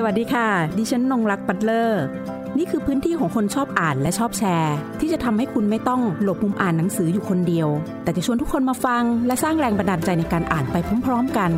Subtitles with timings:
[0.00, 0.48] สวัสดีค่ะ
[0.78, 2.04] ดิฉันนงรักปัตเลอร์
[2.58, 7.68] นี่คือพื้นที่ของคนชอบอ่านและชอบแชร์ ที่จะทำให้คุณไม่ต้องหลบมุมอ่านหนังสืออยู่คนเดียว
[8.02, 11.50] แต่จะชวนทุกคนมาฟัง และสร้างแรงบันดาลใจในการอ่านไปพร้อมๆกัน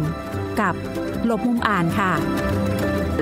[0.60, 0.74] กับ
[1.26, 2.12] หลบมุมอ่านค่ะ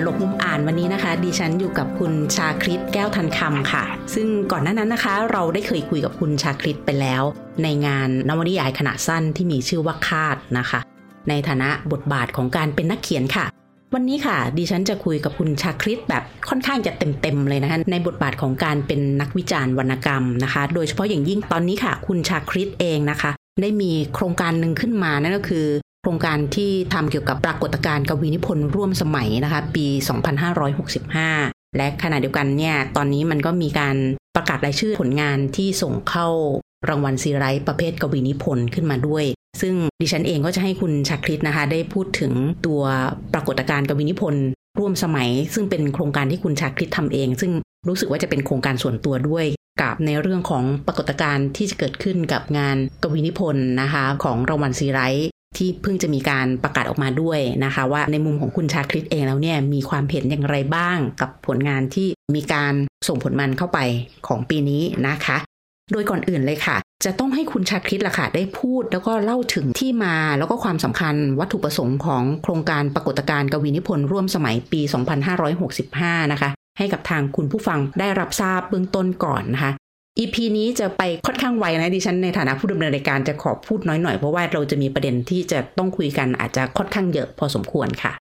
[0.02, 7.22] หลบมุมอ่านวันนี้นะคะ ดิฉันอยู่กับคุณชาคริตแก้วทันคำค่ะ ซึ่งก่อนหน้านั้นนะคะ เราได้เคยคุยกับคุณชาคริตไปแล้ว
[7.62, 10.80] ในงานนวนิยายขนาดสั้นที่มีชื่อว่าคาดนะคะ
[11.28, 13.46] ในฐานะบทบาทของการเป็นนักเขียนค่ะ
[13.94, 23.30] วันนี้ค่ะ ดิฉันจะคุยกับคุณชาคริตแบบค่อนข้างจะเต็มๆเลยนะคะ ในบทบาทของการเป็นนักวิจารณ์วรรณกรรมนะคะ โดยเฉพาะอย่างยิ่งตอนนี้ค่ะ คุณชาคริตเองนะคะ
[23.62, 25.66] ได้มีโครงการหนึ่งขึ้นมานั่นก็คือ
[26.02, 29.86] โครงการที่ทำเกี่ยวกับปรากฏการณ์กวีนิพนธ์ร่วมสมัยนะคะ ปี
[31.02, 33.96] 2565 และขณะเดียวกันเนี่ยตอนนี้มันก็มีการ
[34.36, 36.28] ประกาศรายชื่อผลงานที่ส่งเข้า
[36.88, 39.24] รางวัลซีไรต์ประเภทกวีนิพนธ์ขึ้นมาด้วย
[39.60, 42.32] ซึ่งดิฉันเองก็จะให้คุณชาคริตนะคะ ได้พูดถึง
[42.66, 42.82] ตัว
[43.34, 44.44] ปรากฏการณ์กวีนิพนธ์
[44.78, 47.52] ร่วมสมัย ซึ่งเป็นโครงการที่คุณชาคริตทำเอง ซึ่ง
[47.88, 49.46] รู้สึกว่าจะเป็นโครงการส่วนตัวด้วย
[49.80, 62.74] กับในเรื่องของปรากฏการณ์ที่จะเกิดขึ้นกับงานกวีนิพนธ์นะคะ ของรางวัลซีไรต์ที่เพิ่งจะมีการประกาศออกมาด้วยนะคะ ว่าในมุมของคุณชาคริตเองแล้วเนี่ยมีความเห็นอย่างไรบ้างกับผลงานที่มีการ
[63.08, 63.78] ส่งผลมันเข้าไป
[64.26, 65.38] ของปีนี้นะคะ
[65.92, 74.80] โดยก่อนอื่นเลยค่ะ จะต้องให้คุณชาคริตล่ะค่ะ ได้พูดแล้วก็เล่าถึงที่มาแล้วก็ความสำคัญวัตถุประสงค์ของโครงการปรากฏการณ์กวีนิพนธ์ร่วมสมัยปี
[75.56, 79.72] 2565 นะคะ ให้กับทางคุณผู้ฟังได้รับทราบเบื้องต้นก่อนนะคะ
[80.18, 88.12] EP นี้จะไปค่อนข้างไวนะดิฉันในฐานะผู้ดำเนินรายการจะขอพูดน้อยหน่อยเพราะว่าเราจะมีประเด็นที่จะต้องคุยกันอาจจะค่อนข้างเยอะพอสมควรค่ะ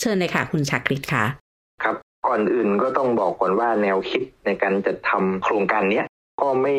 [0.00, 1.24] เชิญเลยค่ะ คุณชาคริตค่ะ
[1.82, 1.96] ครับ
[2.26, 6.06] ก่อนอื่นก็ต้องบอกก่อนว่าแนวคิดในการจัดทำโครงการเนี้ย
[6.40, 6.74] ก็ไม่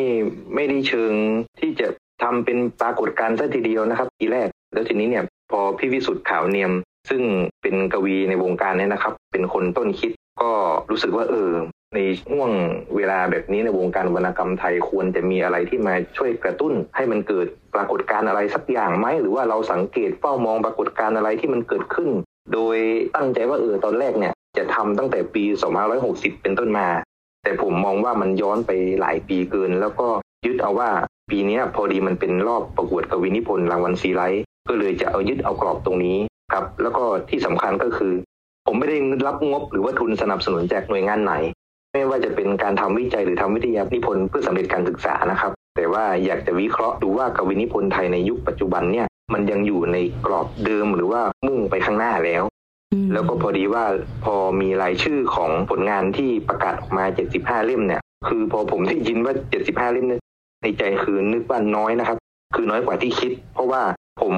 [0.54, 1.12] ไม่ได้เชิง
[1.60, 1.88] ที่จะ
[2.22, 6.72] ทำเป็นปรากฏการณ์ซะทีเดียวนะครับทีแรก แล้วทีนี้เนี่ยพอพี่วิสุทธ์ขาวเนียม
[7.10, 7.22] ซึ่ง
[7.62, 10.50] เป็นกวีในวงการเนี่ยนะครับ เป็นคนต้นคิดก็
[10.90, 11.50] รู้สึกว่าเออ
[11.94, 11.98] ใน
[12.30, 12.50] ห่วง
[12.96, 22.10] เวลาแบบนี้ในวงการวรรณกรรมไทยควรจะมีอะไรที่มาช่วยกระตุ้น ให้มันเกิดปรากฏการณ์อะไรสักอย่างไหมหรือว่าเราสังเกตเฝ้ามองปรากฏการณ์อะไรที่มันเกิดขึ้น
[22.52, 22.76] โดย
[23.16, 25.44] ตั้งใจว่าเออตอนแรกเนี่ยจะทำตั้งแต่ปี
[25.92, 26.86] 2560 เป็นต้นมา
[27.48, 30.08] แต่ผมมองว่ามันย้อนไปหลายปีเกิน แล้วก็
[30.46, 30.90] ยึดเอาว่า
[31.30, 36.18] ปีนี้พอดีมันเป็นรอบประกวดกวีนิพนธ์รางวัลซีไลท์ก็เลยจะเอายึดเอากรอบตรงนี้
[36.52, 38.12] ครับ แล้วก็ที่สำคัญก็คือ
[38.66, 41.34] ผมไม่ได้รับงบหรือว่าทุนสนับสนุนจากหน่วยงานไหน
[41.92, 52.42] ไม่ว่าจะเป็นการทำวิจัยหรือทำวิทยานิพนธ์เพื่อสำเร็จการศึกษานะครับ แต่ว่าอยากจะวิเคราะห์ดูว่ากวีนิพนธ์ไทยในยุคปัจจุบันเนี่ยมันยังอยู่ในกรอบเดิมหรือว่ามุ่งไปข้างหน้าแล้ว
[53.12, 53.84] แล้วก็พอดีว่า
[54.24, 57.04] พอมีรายชื่อของผลงานที่ประกาศออกมา
[57.34, 59.34] 75 เล่มเนี่ย คือพอผมได้ยินว่า
[59.64, 60.22] 75 เล่มเนี่ย
[60.62, 62.18] ในใจคือนึกว่าน้อยนะครับ
[62.54, 63.82] คือน้อยกว่าที่คิด เพราะว่า
[64.22, 64.34] ผม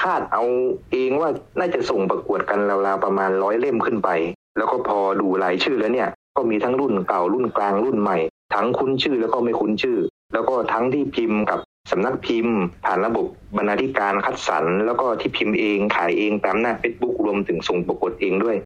[0.00, 0.44] คาดเอา
[0.92, 4.08] เองว่าน่าจะส่งประกวดกันราวๆประมาณร้อยเล่มขึ้นไป
[4.56, 8.18] แล้วก็พอดูรายชื่อแล้วเนี่ย ก็มีทั้งรุ่นเก่ารุ่นกลางรุ่นใหม่
[8.54, 9.98] ทั้งคุ้นชื่อแล้วก็ไม่คุ้นชื่อ
[10.32, 11.58] แล้วก็ทั้งที่พิมพ์กับ
[11.90, 18.56] สำนักพิมพ์ ผ่านระบบบรรณาธิการคัดสรรแล้วก็ที่พิมพ์เองขายเองตามหน้าเฟซบุ๊กรวมถึงส่งประกวดเองด้วย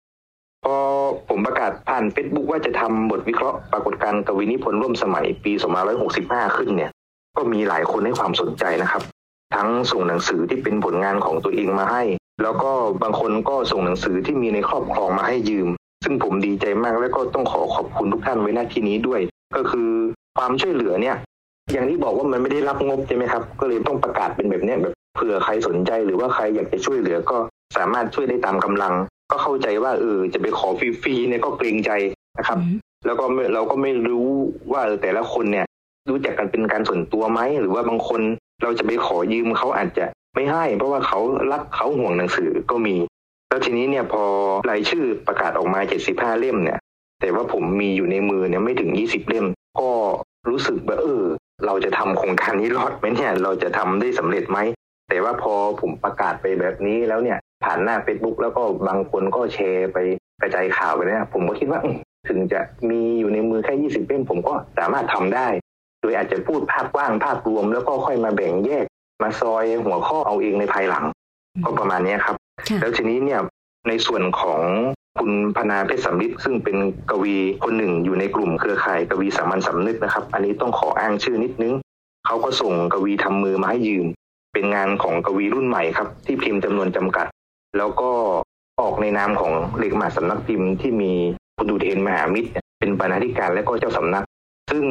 [0.65, 0.77] พอ
[1.29, 5.53] ผมประกาศผ่านเฟซบุ๊กว่าจะทำบทวิเคราะห์ปรากฏการณ์กวีนิพนธ์ร่วมสมัยปี
[6.05, 6.91] 2565 ขึ้นเนี่ย
[7.37, 9.03] ก็มีหลายคนให้ความสนใจนะครับ
[9.55, 12.03] ทั้งส่งหนังสือที่เป็นผลงานของตัวเองมาให้
[12.43, 15.69] แล้วก็บางคนก็ส่งหนังสือที่มีในครอบครองมาให้ยืม
[16.05, 19.21] ซึ่งผมดีใจมากแล้วก็ต้องขอขอบคุณทุกท่านไว้ณที่นี้ด้วย
[19.57, 19.89] ก็คือ
[20.37, 21.17] ความช่วยเหลือเนี่ย
[21.73, 27.37] อย่างที่บอกว่ามันไม่ได้รับงบใช่ไหมครับ ก็เลยต้องประกาศเป็นแบบเนี้ยแบบเผื่อใครสนใจหรือว่าใครอยากจะช่วยเหลือก็
[27.77, 28.95] สามารถช่วยได้ตามกำลัง
[29.31, 31.91] ก็เข้าใจว่าเออจะไปขอฟรีๆเนี่ยก็เกรงใจ
[32.39, 32.59] นะครับ
[33.07, 34.29] แล้วก็เราก็ไม่รู้
[34.73, 35.67] ว่าแต่ละคนเนี่ย
[36.11, 38.21] รู้จักกันเป็นการส่วนตัวไหมหรือว่าบางคน
[38.63, 41.21] เราจะไปขอยืมเขาอาจจะไม่ให้ เพราะว่าเขา
[41.53, 42.97] รักเขาห่วงหนังสือก็มี
[43.49, 44.25] แล้วทีนี้เนี่ยพอ
[44.71, 46.79] รายชื่อประกาศออกมา75เล่มเนี่ย
[47.21, 49.47] แต่ว่าผมมีอยู่ในมือเนี่ยไม่ถึง20เล่ม
[49.81, 49.91] ก็
[50.49, 51.25] รู้สึกว่าเออ
[51.67, 54.59] เราจะทำโครงการนี้รอดไหมเนี่ย เราจะทำได้สำเร็จไหม
[55.09, 59.99] แต่ว่าพอผมประกาศไปแบบนี้แล้วเนี่ย ผ่านหน้า Facebook แล้วก็บางคนก็แชร์ไป
[60.43, 61.81] กระจายข่าวไปเนี่ยผมก็คิดว่า
[62.29, 62.61] ถึงจะ
[62.91, 65.49] มีอยู่ในมือแค่20เล่มผมก็สามารถทำได้
[66.03, 68.85] โดยอาจจะพูดภาพกว้างภาพรวมแล้วก็ค่อยมาแบ่งแยก
[69.23, 71.05] มาซอยหัวข้อเอาเองในภายหลัง
[71.65, 72.37] ก็ประมาณนี้ครับ
[72.81, 73.41] แล้วทีนี้เนี่ย
[73.89, 74.61] ในส่วนของ
[75.21, 76.77] คุณพนาเพชรสำลิดซึ่งเป็น
[77.11, 81.75] กวีคนหนึ่งอยู่ในกลุ่มเครือข่ายกวีสามัญสำนึกนะครับ อันนี้ต้องขออ้างชื่อนิดนึง
[82.27, 84.07] เขาก็ส่งกวีทำมือมาให้ยืม
[84.53, 87.27] เป็นงานของกวีรุ่นใหม่ครับ ที่พิมพ์จำนวนจำกัด
[87.79, 88.11] แล้วก็
[88.81, 91.13] ออกในนามของเลขหมาสำนักพิมพ์ที่มี
[91.57, 94.25] คุณดูเทนมหามิตร เป็นบรรณาธิการและก็เจ้าสำนัก
[94.71, 94.85] ซึ่ง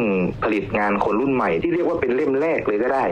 [0.43, 3.05] ผลิตงานคนรุ่นใหม่ที่เรียกว่าเป็นเล่มแรกเลยก็ได้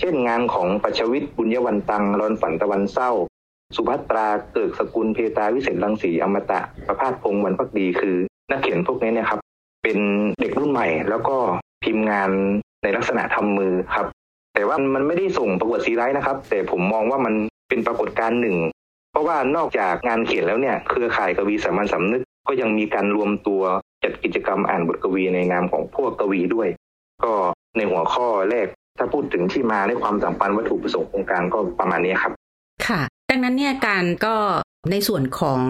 [0.00, 3.10] เช่นงานของปัชวิทย์บุญยวันตังรอนฝันตะวันเศร้า
[3.76, 8.16] สุภัตราเกิดสกุลเพตาวิเศษรังสีอมตะประพาสพงศ์วันพักดีคือ
[8.50, 9.40] นักเขียนพวกนี้เนี่ยครับ
[9.82, 9.98] เป็น
[10.40, 11.36] เด็กรุ่นใหม่ แล้วก็
[11.84, 12.30] พิมพ์งาน
[12.82, 14.06] ในลักษณะทำมือครับ
[14.54, 17.34] แต่ว่ามันไม่ได้ส่งประกวดซีไรต์นะครับ แต่ผมมองว่ามัน
[17.68, 18.56] เป็นปรากฏการณ์หนึ่ง
[19.12, 23.62] เพราะว่านอกจากงานเขียนแล้วเนี่ยเครือข่ายกวีสามัญสำนึก ก็ยังมีการรวมตัว
[24.04, 26.68] จัดกิจกรรมอ่านบทกวีในนามของพวกกวีด้วย
[27.24, 27.32] ก็
[27.76, 28.66] ในหัวข้อแรก
[28.98, 32.32] ถ้าพูดถึงที่มาในความสัมพันธ์วัตถุประสงค์โครงการก็ประมาณนี้ครับ
[32.86, 33.00] ค่ะ
[33.32, 34.34] ดังนั้นเนี่ยการก็
[34.90, 35.60] ในส่วนของ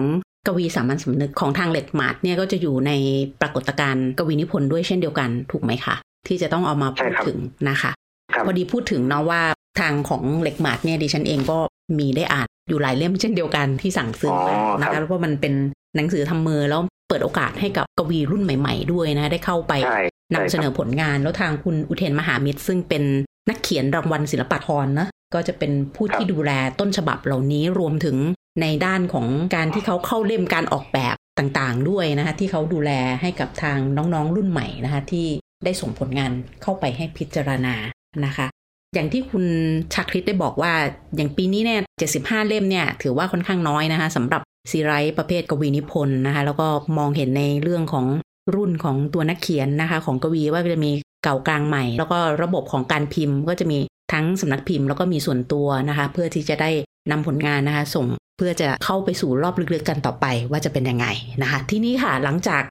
[0.47, 2.91] กวีสามัญสำนึกของทางเลดมาร์ทเนี่ยก็จะอยู่ใน
[3.41, 5.95] ปรากฏการณ์กวีนิพนธ์ด้วยเช่นเดียวกันถูกไหมคะ
[6.27, 7.37] ที่จะต้องเอามาพูดถึง
[7.69, 7.91] นะคะ
[8.45, 9.41] พอดีพูดถึงเนาะว่า
[9.79, 11.57] ทางของเลดมาร์ทเนี่ยดิฉันเองก็
[11.99, 15.53] มีได้อ่านอยู่หลายเล่มเช่นเดียวกันที่สั่งซื้อมานะคะเพราะมันเป็น
[15.95, 19.73] หนังสือทำมือแล้วเปิดโอกาสให้กับกวีรุ่นใหม่ ๆ ด้วยนะ ได้เข้าไป
[20.33, 23.03] นำเสนอผลงานแล้วทางคุณอุเทนมหามิตร ซึ่งเป็น
[23.49, 28.17] นักเขียนรางวัลศิลปากรนะ ก็จะเป็นผู้ที่ดูแลต้นฉบับเหล่านี้รวมถึง
[28.61, 32.91] ในด้านของการที่เขาเข้าเล่มการออกแบบต่างๆ ด้วยนะคะที่เขาดูแล
[33.21, 35.27] ให้กับทางน้องๆรุ่นใหม่นะคะที่
[35.63, 36.31] ได้ส่งผลงาน
[36.61, 37.75] เข้าไปให้พิจารณา
[38.25, 38.47] นะคะ
[38.93, 39.45] อย่างที่คุณ
[39.93, 40.73] ชักคริสได้บอกว่า
[41.15, 41.81] อย่างปีนี้เนี่ย
[42.13, 44.41] 75 เล่มเนี่ยถือว่าค่อนข้างน้อยนะคะสำหรับ
[44.71, 48.05] ซีไรต์ประเภทกวีนิพนธ์นะคะแล้วก็มองเห็นในเรื่องของ
[48.55, 50.91] รุ่นของตัวนักเขียนนะคะ ของกวีว่าจะมี
[51.23, 53.77] เก่ากลางใหม่ แล้วก็ระบบของการพิมพ์ก็จะมี
[54.11, 56.69] ทั้งสำนักพิมพ์แล้วก็มีส่วนตัวนะคะ เพื่อที่จะได้
[57.11, 58.05] นำผลงานนะคะ ส่ง
[58.37, 61.07] เพื่อจะเข้าไปสู่รอบลึกๆกันต่อไปว่าจะเป็นยังไง
[61.41, 62.63] นะคะ ที่นี้ค่ะหลังจาก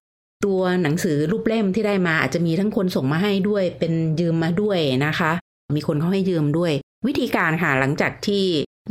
[0.45, 5.33] ตัวหนังสือรูปเล่มที่ได้มาอาจจะมีทั้งคนส่งมาให้ด้วย เป็นยืมมาด้วยนะคะ
[5.77, 6.73] มีคนเขาให้ยืมด้วย
[7.07, 8.45] วิธีการค่ะหลังจากที่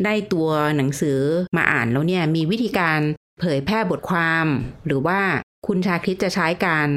[0.05, 1.19] ได้ตัวหนังสือ
[1.57, 2.99] มาอ่านแล้วเนี่ยมีวิธีการ
[3.39, 4.45] เผยแพร่บทความ
[4.85, 5.19] หรือว่า
[5.67, 6.89] คุณชาคริตจะใช้การ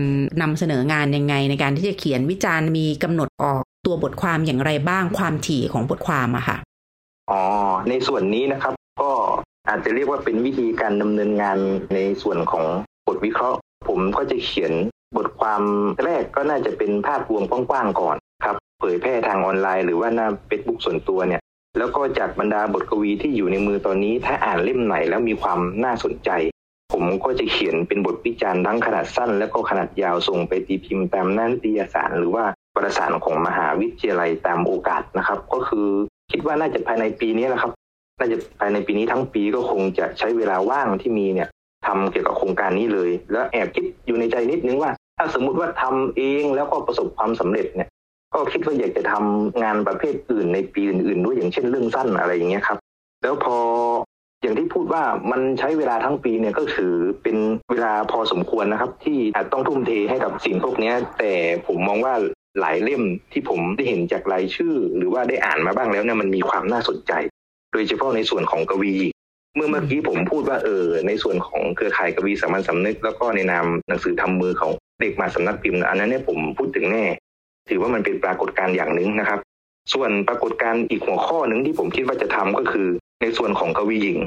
[0.43, 6.56] นำเสนองานยังไง ในการที่จะเขียนวิจารณ์มีกำหนดออก ตัวบทความอย่างไรบ้างความถี่ของบทความอะค่ะ
[7.31, 7.42] อ๋อ
[7.88, 9.10] ในส่วนนี้นะครับ ก็
[9.69, 11.58] อาจจะเรียกว่าเป็นวิธีการดำเนินงาน
[11.94, 12.64] ในส่วนของ
[13.08, 13.58] บทวิเคราะห์
[13.88, 14.72] ผมก็จะเขียน
[15.16, 15.62] บทความ
[16.04, 21.40] แรกก็น่าจะเป็นภาพรวมกว้างๆก่อนครับเผยแพร่ทางออนไลน์ หรือว่าหน้าเฟซบุ๊กส่วนตัวเนี่ย
[21.78, 26.30] แล้วก็จากบรรดาบทกวีที่อยู่ในมือตอนนี้ ถ้าอ่านเล่มไหนแล้วมีความน่าสนใจ
[26.94, 32.44] ผมก็จะเขียนเป็นบทวิจารณ์ทั้งขนาดสั้น และก็ขนาดยาวส่งไปตีพิมพ์ตามหน้านิตยสารหรือว่า
[32.76, 35.88] ประสานของมหาวิทยาลัยตามโอกาสนะครับ ก็คือ
[36.32, 37.73] คิดว่าน่าจะภายในปีนี้แหละครับ
[38.19, 41.49] น่าจะภายในปีนี้ทั้งปีก็คงจะใช้เวลาว่างที่มีเนี่ย
[41.87, 47.88] ทำเกี่ยวกับโครงการนี้เลย แล้วแอบคิดอยู่ในใจนิดนึงว่า ถ้าสมมุติว่าทำเองแล้วก็ประสบความสำเร็จเนี่ย
[48.35, 52.79] ก็คิดว่าอยากจะทำงานประเภทอื่นในปีอื่น ๆ ด้วยอย่างเช่นเรื่องสั้นอะไรอย่างเงี้ยครับ
[53.23, 53.56] แล้วพอ
[54.44, 57.37] อย่างที่พูดว่ามันใช้เวลาทั้งปีเนี่ยก็ถือเป็น
[57.70, 61.32] เวลาพอสมควรนะครับ ที่อาจต้องทุ่มเทให้กับสิ่งพวกนี้แต่
[61.67, 62.14] ผมมองว่า
[62.61, 63.02] หลายเล่ม
[63.32, 67.12] ที่ผมได้เห็นจากรายชื่อ หรือว่าได้อ่านมาบ้างแล้วเนี่ยมันมีความน่าสนใจ
[67.73, 68.94] โดยเฉพาะในส่วนของกวี
[69.56, 77.05] เมื่อเมื่อกี้ผมพูดว่าเออ ในส่วนของเครือข่ายกวีสามัญสำนึก แล้วก็ในนามหนังสือทำมือของเด็กมาสำนักพิมพ์อันนั้นเนี่ยผมพูดถึงแน่
[77.69, 79.40] ถือว่ามันเป็นปรากฏการณ์อย่างหนึ่งนะครับ
[79.93, 82.88] ส่วนปรากฏการณ์อีกหัวข้อหนึ่งที่ผมคิดว่าจะทำก็คือ
[83.20, 84.19] ในส่วนของกวีหญิง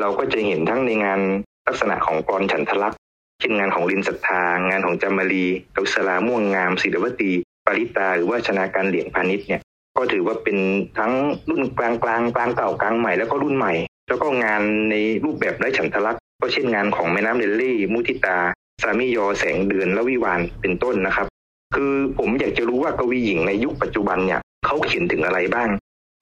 [0.00, 1.20] เราก็จะเห็นทั้งในงาน
[1.66, 3.00] ลักษณะของกรฉันทลักษณ์
[3.40, 5.44] เช่นงานของลินศรัทธางานของจามารี
[5.76, 7.32] กฤษลาม่วงงามศิลวตี
[7.66, 9.62] ปริตาหรือว่าชนาการเหลียงพาณิชย์เนี่ย
[9.96, 10.58] ก็ถือว่าเป็น
[10.98, 11.12] ทั้ง
[11.50, 13.74] รุ่นกลางกลางกลางเก่ากลางใหม่แล้วก็รุ่นใหม่
[14.08, 18.38] แล้วก็งานในรูปแบบไร้ฉันทลักษณ์ก็เช่นงานของแม่น้ำเดลลี่มุทิตา
[18.82, 21.26] สามิยอแสงเดือนและวิวานเป็นต้นนะครับ
[21.74, 25.68] คือผมอยากจะรู้ว่ากวีหญิงในยุคปัจจุบันเนี่ยเขาเขียนถึงอะไรบ้าง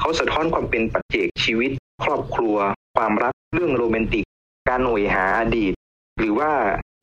[0.01, 1.71] เขาสะท้อนความเป็นปัจเจกชีวิต
[2.05, 2.57] ครอบครัว
[2.97, 4.25] ความรักเรื่องโรแมนติก
[4.69, 5.73] การหน่วยหาอดีต
[6.19, 6.51] หรือว่า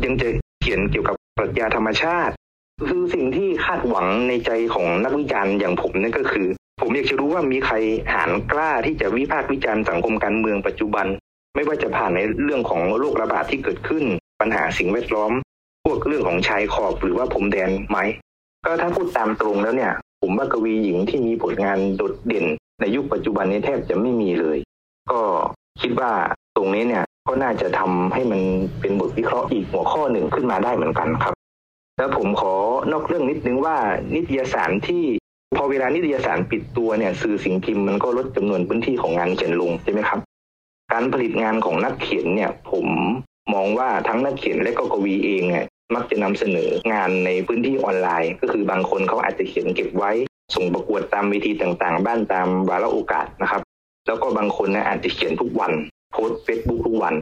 [0.05, 0.27] ยังจะ
[0.59, 2.33] เขียนเกี่ยวกับปรัชญาธรรมชาติ
[2.87, 6.47] คือสิ่งที่คาดหวังในใจของนักวิจารณ์อย่างผมนั่นก็คือ
[6.81, 7.75] ผมอยากจะรู้ว่ามีใคร
[8.13, 11.07] หานกล้าที่จะวิพากษ์วิจารณ์สังคมการเมืองปัจจุบัน
[11.55, 14.03] ไม่ว่าจะผ่านในเรื่องของโรคระบาดที่เกิดขึ้น
[14.41, 15.31] ปัญหาสิ่งแวดล้อม
[15.85, 17.97] พวกเรื่องของชายขอบหรือว่าผมแดนไหม
[18.65, 22.45] ก็ถ้าพูดตามตรงแล้วเนี่ย ผมว่ากวีหญิงที่มีผลงานโดดเด่น
[22.79, 24.57] ในยุคปัจจุบันนี้แทบจะไม่มีเลย
[25.11, 25.21] ก็
[25.81, 26.11] คิดว่า
[26.55, 28.41] ตรงนี้เนี่ยก็น่าจะทำให้มัน
[28.81, 31.33] เป็นบทวิเคราะห์อีกหัวข้อหนึ่งขึ้นมาได้เหมือนกันครับ
[31.97, 32.55] แล้วผมขอ
[32.91, 33.77] นอกเรื่องนิดนึงว่า
[34.15, 35.03] นิตยสารที่
[35.55, 40.19] พอเวลานิตยสารปิดตัวเนี่ยสื่อสิ่งพิมพ์มันก็ลดจำนวนพื้นที่ของงานเขียนลงใช่ไหมครับ
[40.93, 42.87] การผลิตงานของนักเขียนเนี่ยผม
[43.53, 50.11] มองว่าทั้งนักเขียนและก็กวีเองเนี่ยมักจะนำเสนองานในพื้นที่ออนไลน์ ก็คือบางคนเขาอาจจะเขียนเก็บไว้
[50.55, 53.61] ส่งประกวดตามเวทีต่างๆ บ้านตามวาระโอกาสนะครับ
[54.09, 55.73] แล้วก็บางคนนะอาจจะเขียนทุกวัน
[56.11, 57.13] โพสต์เฟซบุ๊กทุกวัน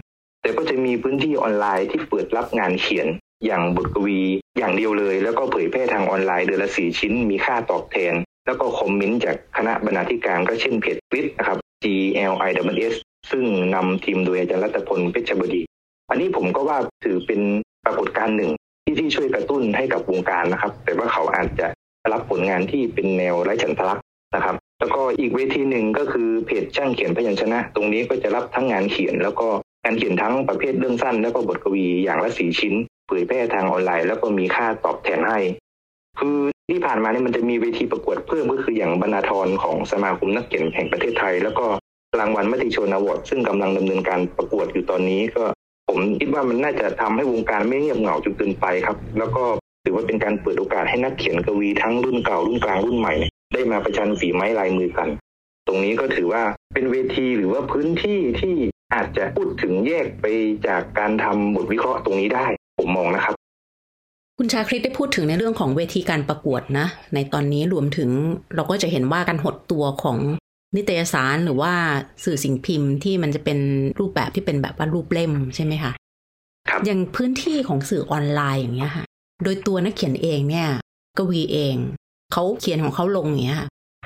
[0.41, 3.07] แต่ก็จะมีพื้นที่ออนไลน์ที่เปิดรับงานเขียน
[3.45, 4.19] อย่างบทกวี
[4.57, 8.13] อย่างเดียวเลย แล้วก็เผยแพร่ทางออนไลน์เดือนละสี่ชิ้น มีค่าตอบแทน
[8.45, 11.85] แล้วก็ comment จากคณะบรรณาธิการก็เช่นเพจฟิตนะครับ G
[12.31, 12.95] L I W S
[13.31, 15.61] ซึ่งนำทีมโดยอาจารย์รัตพลเพชรบดี
[16.09, 17.41] อันนี้ผมก็ว่าถือเป็น
[17.85, 18.51] ปรากฏการณ์หนึ่ง
[18.83, 21.67] ที่ที่ช่วยกระตุ้นให้กับวงการนะครับ แต่ว่าเขาอาจจะ
[22.13, 29.47] รับผลงานที่เป็นแนวไร้ฉันทลักษณ์นะครับ แล้วก็อีกเวทีหนึ่งก็คือเพจช่างเขียนพยัญชนะ ตรงนี้ก็จะรับทั้งงานเขียน แล้วก็
[29.83, 32.73] งานเขียนทั้งประเภทเรื่องสั้น แล้วก็บทกวีอย่างละสี่ชิ้น
[33.07, 35.39] เผยแพร่ทางออนไลน์ แล้วก็มีค่าตอบแทนให้
[36.19, 36.37] คือ
[36.69, 41.65] ที่ผ่านมาเนี่ยมันจะมีเวทีประกวดเพิ่มก็คืออย่างบรรณาธรของสมาคมนักเขียนแห่งประเทศไทย แล้วก็
[42.19, 45.43] รางวัลมติชนอวอร์ดซึ่งกำลังดำเนินการประกวดอยู่ตอนนี้ก็
[45.89, 49.43] ผมคิดว่ามันน่าจะทำให้วงการไม่เงียบเหงาจนเกินไปครับ แล้วก็
[49.83, 53.13] ถือว่าเป็นการเปิดโอกาสให้นักเขียนกวีทั้งรุ่นเก่ารุ่นกลางรุ่นใหม่
[53.53, 55.09] ได้มาประชันฝีไม้ลายมือกัน
[55.67, 58.53] ตรงนี้ก็ถือว่าเป็นเวทีหรือว่าพื้นที่ที่
[58.93, 60.25] อาจจะพูดถึงแยกไป
[60.67, 62.45] จากการทำบทวิเคราะห์ตรงนี้ได้
[62.79, 63.35] ผมมองนะครับ
[64.37, 68.09] คุณชาคริตได้พูดถึงในเรื่องของเวทีการประกวดนะ ในตอนนี้รวมถึง
[68.55, 70.17] เราก็จะเห็นว่าการหดตัวของ
[70.75, 71.73] นิตยสารหรือว่า
[72.23, 73.59] สื่อสิ่งพิมพ์ที่มันจะเป็น
[73.99, 75.91] รูปแบบที่เป็นแบบว่ารูปเล่มใช่ไหมคะ
[76.69, 79.05] ครับอย่างพื้นที่ของสื่อออนไลน์อย่างเงี้ยค่ะ
[79.43, 80.67] โดยตัวนักเขียนเองเนี่ย
[81.17, 81.75] กวีเอง
[82.33, 83.63] เขาเขียนของเขาลงอย่างเงี้ย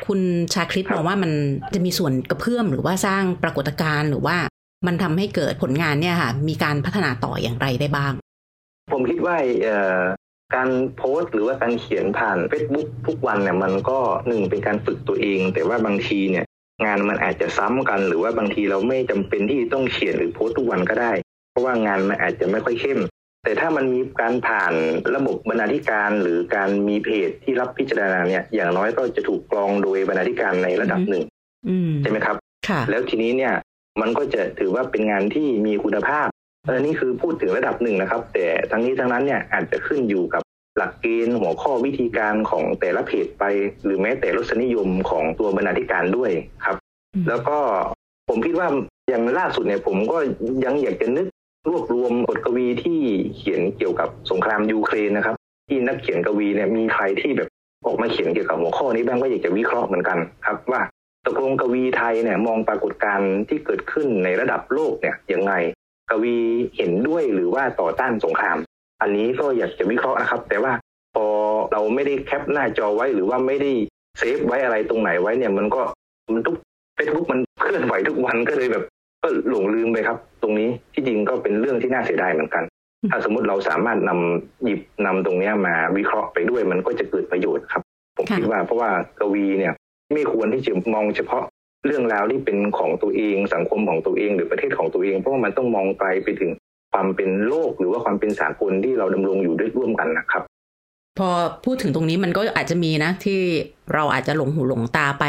[0.07, 0.19] คุณ
[0.53, 1.31] ชาคริตมองว่ามัน
[1.73, 4.37] จะมีส่วนกระเพื่อมหรือว่าสร้างปรากฏการณ์หรือว่า
[4.87, 8.13] มันทำให้เกิดผลงานเนี่ยค่ะ มีการพัฒนาต่ออย่างไรได้บ้าง
[8.91, 9.35] ผมคิดว่า
[10.55, 16.45] การโพสต์หรือว่าการเขียนผ่าน Facebook ทุกวันเนี่ยมันก็หนึ่งเป็นการฝึกตัวเอง แต่ว่าบางทีเนี่ย
[16.85, 21.11] งานมันอาจจะซ้ำกัน หรือว่าบางทีเราไม่จำเป็นที่ต้องเขียนหรือโพสต์ทุกวันก็ได้
[21.49, 22.99] เพราะว่างานมันอาจจะไม่ค่อยเข้ม
[23.43, 24.73] แต่ถ้ามันมีการผ่าน
[25.15, 31.23] ระบบบรรณาธิการหรือการมีเพจที่รับพิจารณาเนี่ยอย่างน้อยก็จะถูกกรองโดยบรรณาธิการในระดับหนึ่ง
[31.67, 32.35] อืมใช่ไหมครับ
[32.67, 33.53] ค่ะแล้วทีนี้เนี่ย
[34.01, 36.27] มันก็จะถือว่าเป็นงานที่มีคุณภาพ
[36.65, 40.41] อันนี้คือพูดถึงระดับหนึ่งนะครับ แต่ทั้งนี้ทั้งนั้นเนี่ยอาจจะขึ้นอยู่กับ
[40.77, 43.43] หลักเกณฑ์หัวข้อวิธีการของแต่ละเพจไป
[43.83, 46.31] หรือแม้แต่รสนิยมของตัวบรรณาธิการด้วย
[46.65, 46.75] ครับ
[47.13, 47.57] อืมแล้วก็
[48.29, 48.67] ผมคิดว่า
[49.09, 50.17] อย่างล่าสุดเนี่ยผมก็
[50.65, 51.27] ยังอยากจะนึก
[51.67, 52.99] รวบรวมบทกวีที่
[53.37, 55.35] เขียนเกี่ยวกับสงครามยูเครนนะครับ
[55.67, 57.49] ที่นักเขียนกวีเนี่ยมีใครที่แบบ
[57.85, 60.81] ออกมาเขียนเกี่ยวกับหัวข้อนี้บ้างก็อยากจะวิเคราะห์เหมือนกันครับว่า
[61.27, 65.53] ตกลงกวีไทยเนี่ยมองปรากฏการณ์ที่เกิดขึ้นในระดับโลกเนี่ยยังไง
[66.09, 66.35] กวี
[66.77, 68.57] เห็นด้วยหรือว่าต่อต้านสงคราม
[69.01, 70.73] อันนี้ก็อยากจะวิเคราะห์นะครับ แต่ว่า
[71.15, 71.25] พอ
[71.71, 73.71] เราไม่ได้ cap หน้าจอไว้หรือว่าไม่ได้
[74.17, 75.81] save ไว้อะไรตรงไหนไว้เนี่ยมันก็
[76.33, 76.55] มันทุก
[76.95, 78.83] เฟซบุ๊กมันเคลื่อนไหวทุกวันก็เลยแบบ
[79.21, 82.63] ก็หลงลืมไปครับ ตรงนี้ที่จริงก็เป็นเรื่องที่น่าเสียดายเหมือนกัน
[83.11, 87.81] ถ้าสมมติเราสามารถนำหยิบนำตรงเนี้ยมาวิเคราะห์ไปด้วยมันก็จะเกิดประโยชน์ครับ
[88.17, 89.73] ผมค่ะคิดว่าเพราะว่ากวีเนี่ย
[90.13, 91.43] ไม่ควรที่จะมองเฉพาะ
[91.85, 96.51] เรื่องราวที่เป็นของตัวเอง สังคมของตัวเอง หรือประเทศของตัวเอง เพราะว่ามันต้องมองไกลไปถึง
[96.93, 100.43] ความเป็นโลกหรือว่าความเป็นสากลที่เราดำรงอยู่ด้วยร่วมกันนะครับ
[101.19, 101.29] พอ
[101.65, 103.39] พูดถึงตรงนี้มันก็อาจจะมีนะที่
[103.93, 105.25] เราอาจจะหลงหูหลงตาไป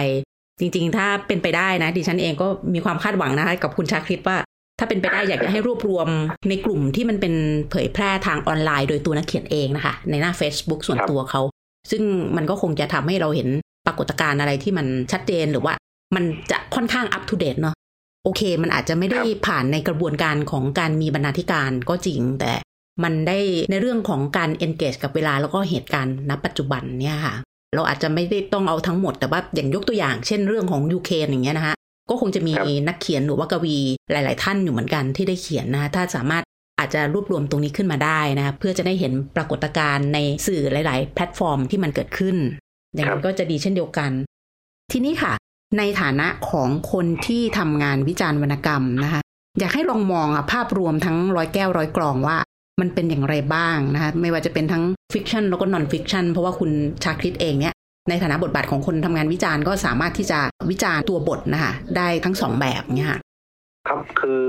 [0.63, 4.37] จริง ๆ ถ้าเป็นไปได้นะ ดิฉันเองก็มีความคาดหวังนะคะ กับคุณชาคริตว่า
[4.79, 6.09] ถ้าเป็นไปได้อยากจะให้รวบรวม
[6.49, 7.35] ในกลุ่มที่มันเป็น
[7.71, 11.43] เผยแพร่ทางออนไลน์โดยตัวนักเขียนเองนะคะ ในหน้า Facebook ส่วนตัวเขา
[11.91, 12.03] ซึ่ง
[12.37, 13.49] มันก็คงจะทำให้เราเห็น
[13.87, 15.75] ปรากฏการณ์อะไรที่มันชัดเจนหรือว่า
[16.15, 17.75] มันจะค่อนข้างอัป o d เดตเนาะ
[18.25, 22.53] โอเค มันอาจจะไม่ได้ผ่านในกระบวนการของการมีบรรณาธิการก็จริง แต่
[23.05, 23.39] มันได้
[23.71, 27.35] ในเรื่องของการ engage กับเวลาแล้วก็เหตุการณ์ณปัจจุบันเนี่ยค่ะ
[27.75, 31.75] เราอาจจะไม่ได้ต้องเอาทั้งหมดแต่ว่าอย่างยกตัวอย่าง เช่นเรื่องของยูเครนอย่างเงี้ยนะคะ
[32.11, 33.77] ก็คงจะมีครับนักเขียนหรือว่ากวี
[34.13, 36.45] หลาย ๆ ท่านอยู่เหมือนกันที่ได้เขียนนะคะถ้าสามารถ
[36.79, 42.37] อาจจะรวบรวมตรงนี้ขึ้นมาได้นะคะเพื่อจะได้เห็นปรากฏการณ์ในสื่อหลาย ๆ แพลตฟอร์มที่มันเกิดขึ้น
[42.95, 44.11] อย่างนั้นก็จะดีเช่นเดียวกัน
[44.93, 45.33] ทีนี้ค่ะ
[45.79, 49.21] ในฐานะของคนที่ทำงานวิจารณ์วรรณกรรมนะคะ
[49.59, 52.37] อยากให้ลองมองอะภาพรวมทั้งร้อยแก้วร้อยกลองว่า
[52.83, 54.85] มันเป็นอย่างไรบ้างนะคะไม่ว่าจะเป็นทั้ง
[55.15, 56.71] fiction แล้วก็ non-fiction เพราะว่าคุณ
[57.05, 57.75] ชาคริตเองเนี่ย
[58.09, 60.39] ในฐานะบทบาทของคนทำงานวิจารณ์ก็สามารถที่จะ
[60.71, 63.21] วิจารณ์ตัวบทนะคะได้ทั้งสองแบบเนี่ยค่ะ
[63.89, 64.43] ครับคือ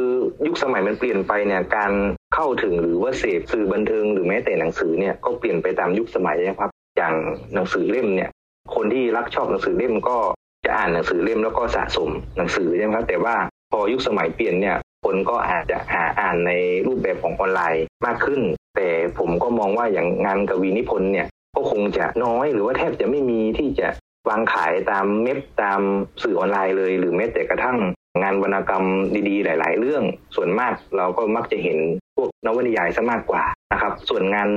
[0.46, 1.92] ยุคสมัยมันเปลี่ยนไปเนี่ยการ
[2.36, 7.16] เข้าถึงหรือว่าเสพสื่อบันเทิงหรือแม้แต่หนังสือเนี่ยก็เปลี่ยนไปตามยุคสมัยนะครับ อย่าง
[7.54, 8.30] หนังสือเล่มเนี่ย
[8.76, 10.18] คนที่รักชอบหนังสือเล่มก็
[10.66, 13.36] จะอ่านหนังสือเล่มแล้วก็สะสมหนังสือใช่ไหมครับแต่ว่า
[13.72, 16.52] พอยุคสมัยเปลี่ยนเนี่ย คนก็อาจจะหาอ่านใน
[16.88, 18.42] รูปแบบของออนไลน์มากขึ้น
[18.76, 23.88] แต่ผมก็มองว่าอย่างงานกวีนิพนธ์เนี่ยก็คงจะน้อยหรือว่าแทบจะไม่มีที่จะ
[24.30, 25.82] วางขายตามเม็บตาม
[26.24, 27.78] สื่อออนไลน์เลย หรือแม้แต่กระทั่ง
[28.22, 28.86] งานวรรณกรรม
[29.30, 30.04] ดีๆ หลาย ๆ เรื่อง
[30.36, 31.78] ส่วนมากเราก็มักจะเห็น
[32.16, 34.50] พวกนวนิยายซะมากกว่านะครับ ส่วนงาน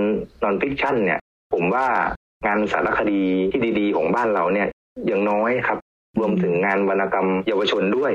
[0.43, 1.21] non-fiction เนี่ย
[1.53, 1.87] ผมว่า
[2.47, 3.23] งานสารคดี
[3.53, 4.69] ที่ดี ๆ ของบ้านเราเนี่ย
[5.11, 5.79] ยังน้อยครับ
[6.19, 8.13] รวมถึงงานวรรณกรรมเยาวชนด้วย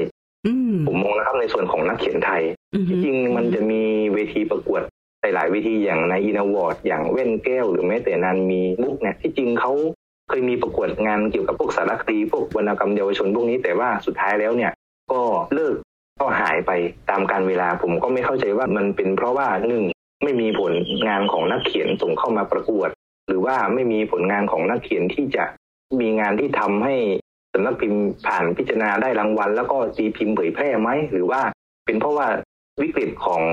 [0.88, 2.44] ผมมองนะครับในส่วนของนักเขียนไทย
[2.74, 3.82] อือฮึที่จริงมันจะมี
[4.14, 4.82] เวทีประกวด
[5.22, 9.72] หลายๆเวทีอย่างนายอินทร์อะวอร์ดอย่างแว่นแก้ว หรือแม้แต่นานมีบุ๊คส์เนี่ยที่จริงเขา
[10.30, 14.72] เคยมีประกวดงานเกี่ยวกับพวกสารคดีพวกวรรณกรรมเยาวชนพวกนี้แต่ว่าสุดท้ายแล้วเนี่ย
[15.12, 15.22] ก็
[15.54, 15.76] เลิก
[16.22, 16.72] ก็หายไป
[17.10, 19.84] ตามการเวลาผมก็ไม่เข้าใจว่ามันเป็นเพราะว่าหนึ่ง
[20.24, 20.74] ไม่มีผล
[21.08, 22.90] งานของนักเขียนส่งเข้ามาประกวด
[23.28, 25.46] หรือว่าไม่มีผลงานของนักเขียนที่จะ
[26.00, 26.96] มีงานที่ทำให้
[27.54, 31.42] สำนักพิมพ์ผ่านพิจารณาได้รางวัล แล้วก็ตีพิมพ์เผยแพร่ไหมหรือว่า
[31.86, 32.28] เป็นเพราะว่า
[32.82, 33.44] วิกฤตของ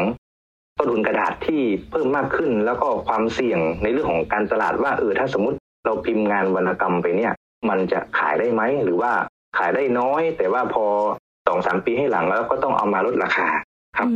[0.79, 7.33] ต้นทุนกระดาษที่เพิ่มมากขึ้น แล้วก็ความเสี่ยงในเรื่องของการตลาดว่าเออถ้าสมมติเราพิมพ์งานวรรณกรรมไปเนี่ย
[7.69, 9.13] มันจะขายได้ไหมหรือว่า
[9.59, 10.85] ขายได้น้อย แต่ว่าพอ
[11.47, 13.49] สองสามปีให้หลังแล้วก็ต้องเอามาลดราคา
[13.99, 14.09] ครับ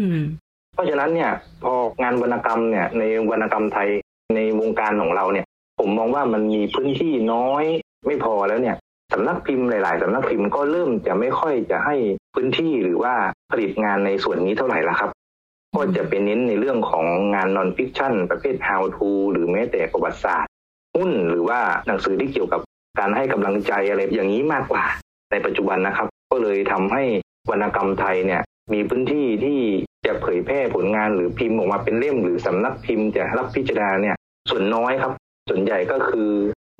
[0.75, 1.31] เพราะฉะนั้นเนี่ย
[1.62, 1.73] พอ
[2.03, 3.89] งานวรรณกรรมเนี่ยในวรรณกรรมไทย
[4.37, 5.47] ในวงการของเราเนี่ย
[5.81, 7.65] ผมมองว่ามันมีพื้นที่น้อย
[8.07, 8.77] ไม่พอแล้วเนี่ย
[9.12, 11.97] สำนักพิมพ์หลาย ๆ สำนักพิมพ์ก็เริ่มจะไม่ค่อยจะให้
[12.35, 13.14] พื้นที่หรือว่า
[13.50, 15.11] ผลิตงานในส่วนนี้เท่าไหร่ละครับ
[15.75, 20.52] ก็จะเป็นเน้นในเรื่องของงาน non-fiction ประเภท how to หรือแม้แต่ประวัติศาสตร์
[20.97, 22.61] หุ้นหรือว่าหนังสือที่เกี่ยวกับ
[22.99, 24.85] การให้กำลังใจอะไรอย่างนี้มากกว่า
[25.31, 27.02] ในปัจจุบันนะครับ ก็เลยทำให้
[27.50, 28.42] วรรณกรรมไทยเนี่ย
[28.73, 29.61] มีพื้นที่ที่
[30.07, 34.16] จะเผยแพร่ผลงานหรือพิมพ์ออกมาเป็นเล่มหรือสำนักพิมพ์จะรับพิจารณาเนี่ย
[34.50, 35.12] ส่วนน้อยครับ
[35.49, 36.31] ส่วนใหญ่ก็คือ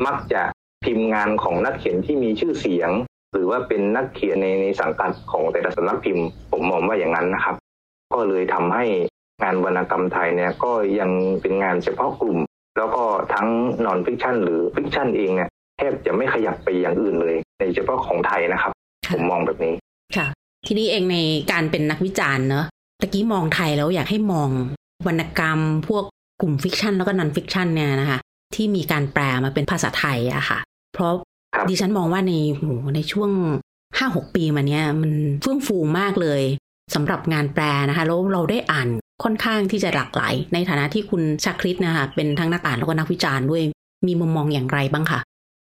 [0.07, 0.43] มักจะ
[0.85, 2.91] พิมพ์งานของนักเขียนที่มีชื่อเสียง
[3.33, 7.57] หรือว่าเป็นนักเขียนในในสังกัดของแต่ละสำนักพิมพ์ ผมมองว่าอย่างนั้นนะครับ
[8.13, 8.85] ก็เลยทำให้
[9.43, 11.11] งานวรรณกรรมไทยเนี่ยก็ยัง
[11.41, 12.39] เป็นงานเฉพาะกลุ่ม
[12.79, 13.03] แล้วก็
[13.35, 13.49] ทั้ง
[13.85, 15.49] non-fiction หรือ fiction เองเนี่ย
[15.79, 18.73] แทบจะไม่ขยับไปอย่างอื่นเลย ในเฉพาะของไทยนะครับ
[19.15, 19.75] ผมมองแบบนี้
[20.17, 20.27] ค่ะ
[20.67, 21.19] ทีนี้เองใน
[21.53, 22.65] การเป็นนักวิจารณ์เนอะ
[23.01, 24.51] ตะกี้มองไทยแล้วอยากให้มอง
[25.07, 26.05] วรรณกรรม พวก
[26.41, 28.19] กลุ่ม fiction แล้วก็ non-fiction เนี่ยนะคะ
[28.55, 30.59] ที่มีการแปลมาเป็นภาษาไทยอะค่ะ
[30.93, 31.13] เพราะ
[31.69, 33.31] ดิฉันมองว่าในโหในช่วง
[33.99, 36.43] ห้าหกปีมาเนี้ยมันเฟื่องฟูมากเลย
[36.95, 38.89] สำหรับงานแปลนะคะแล้วเราได้อ่าน
[39.25, 43.63] ค่อนข้างที่จะหลากหลาย ในฐานะที่คุณชาคริตนะคะเป็นทั้งนักอ่านแล้วก็นักวิจารณ์ด้วย
[44.07, 45.21] มีมุมมองอย่างไรบ้างคะ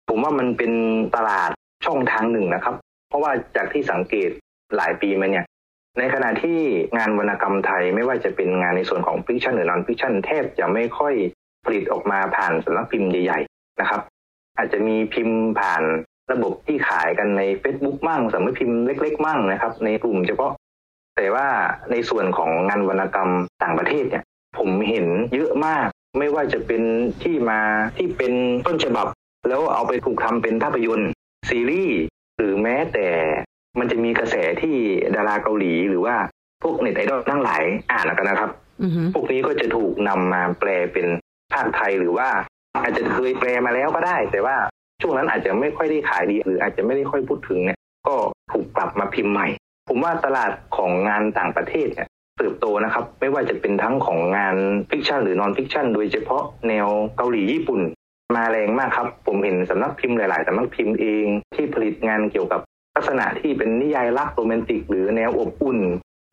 [0.09, 0.71] ผมว่ามันเป็น
[1.15, 1.51] ตลาด
[1.85, 2.75] ช่องทางหนึ่งนะครับ
[3.09, 4.29] เพราะว่าจากที่สังเกต
[4.75, 5.45] หลายปีมาเนี่ย
[5.99, 6.59] ในขณะที่
[6.97, 11.13] งานวรรณกรรมไทยไม่ว่าจะเป็นงานในส่วนของ fiction หรือ non-fiction แทบจะไม่ค่อย
[11.65, 14.01] ผลิตออกมาผ่านสำนักพิมพ์ใหญ่ๆนะครับ
[14.57, 15.83] อาจจะมีพิมพ์ผ่าน
[16.31, 20.51] ระบบที่ขายกันใน Facebook มั่งสำนักพิมพ์เล็ก ๆ มั่งนะครับ ในกลุ่มเฉพาะ
[21.17, 21.47] แต่ว่า
[21.91, 23.31] ในส่วนของงานวรรณกรรม
[23.63, 24.23] ต่างประเทศเนี่ย
[24.57, 25.87] ผมเห็นเยอะมาก
[26.17, 26.81] ไม่ว่าจะเป็น
[27.23, 27.59] ที่มา
[27.97, 28.33] ที่เป็น
[28.67, 29.07] ต้นฉบับ
[29.47, 31.11] แล้วเอาไปถูกทำเป็นภาพยนตร์
[31.49, 31.99] ซีรีส์
[32.37, 33.07] หรือแม้แต่
[33.79, 34.75] มันจะมีกระแสที่
[35.15, 36.15] ดาราเกาหลีหรือว่า
[36.63, 38.51] พวกเน็ตไอดอลทั้งหลายอ่านกันนะครับ
[39.13, 41.07] พวกนี้ก็จะถูกนำมาแปลเป็น
[41.53, 42.29] ภาคไทยหรือว่า
[42.83, 44.55] อาจจะเคยแปลมาแล้วก็ได้ แต่ว่า
[45.01, 48.15] ช่วงนั้นอาจจะไม่ค่อยได้ขายดีหรืออาจจะไม่ได้ค่อยพูดถึงเนี่ย ก็
[48.51, 49.47] ถูกกลับมาพิมพ์ใหม่
[49.89, 54.55] ผมว่าตลาดของงานต่างประเทศเนี่ยเติบโตนะครับ ไม่ว่าจะเป็นทั้งของงาน
[54.89, 57.81] fiction หรือ non-fiction โดยเฉพาะแนวเกาหลีญี่ปุ่น
[58.35, 62.61] มาแรงมากครับ ผมเห็นสำนักพิมพ์หลาย ๆสำนักพิมพ์เองที่ผลิตงานเกี่ยวกับ
[62.95, 65.79] ลักษณะที่เป็นนิยายรักโรแมนติก หรือแนวอบอุ่น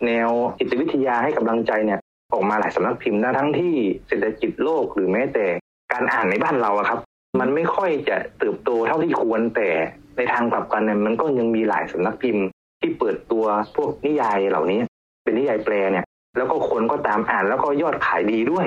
[0.06, 2.00] แนวจิตวิทยาให้กำลังใจเนี่ย
[2.32, 3.74] ออกมาหลายสำนักพิมพ์นะทั้งที่
[4.08, 5.46] เศรษฐกิจโลกหรือแม้แต่
[5.92, 7.00] การอ่านในบ้านเราอะครับ
[7.40, 9.68] มันไม่ค่อยจะเติบโตเท่าที่ควรแต่
[10.16, 12.44] ในทางกลับกันเนี่ยมันก็ยังมีหลายสำนักพิมพ์
[12.80, 13.44] ที่เปิดตัว
[13.76, 14.80] พวกนิยายเหล่านี้
[15.24, 16.04] เป็นนิยายแปลเนี่ย
[16.36, 18.66] แล้วก็คนก็ตามอ่านแล้วก็ยอดขายดีด้วย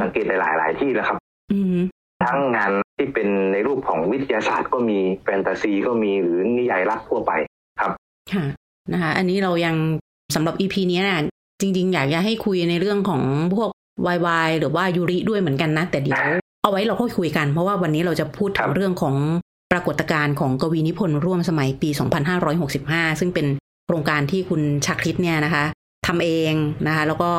[0.00, 1.18] สังเกตหลายๆหลายที่แล้วครับ
[2.24, 7.32] ทั้งงานที่เป็นในรูปของวิทยาศาสตร์ก็มีแฟนตาซีก็มีหรือนิยายรักทั่วไป
[7.80, 7.92] ครับ
[8.32, 8.44] ค่ะ
[8.92, 9.76] นะคะอันนี้เรายัง
[10.34, 11.22] สำหรับอีพีนี้นะ
[11.60, 13.22] จริง ๆ อยากจะให้คุยในเรื่องของ
[13.54, 13.70] พวก
[14.06, 16.20] วายวายหรือว่ายูริด้วยเหมือนกันนะ แต่เดี๋ยว
[16.68, 19.14] เอาไว้เราค่อยคุยกัน เพราะว่าวันนี้เราจะพูดถึงเรื่องของ
[19.72, 21.88] ปรากฏการณ์ของกวีนิพนธ์ร่วมสมัยปี
[22.54, 23.46] 2565 ซึ่งเป็น
[23.86, 25.64] โครงการที่คุณชักคิดเนี่ยนะคะ
[26.06, 26.52] ทำเอง
[26.86, 27.30] นะคะ แล้วก็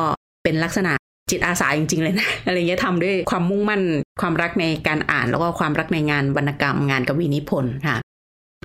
[0.44, 0.92] เป็นลักษณะ
[1.30, 3.82] จิตอาสาจริง ๆ เลยนะอะไรเงี้ยทำด้วยความมุ่งมั่น
[4.20, 7.96] ความรักในการอ่าน แล้วก็ความรักในงานวรรณกรรมงานกวีนิพนธ์ค่ะ